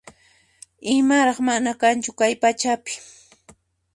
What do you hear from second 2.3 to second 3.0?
pachapi